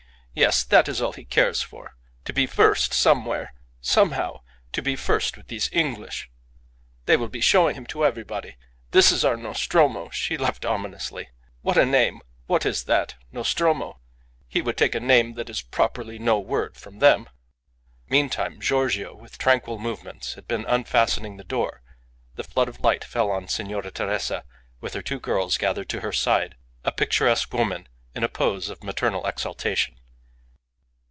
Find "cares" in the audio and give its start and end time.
1.25-1.61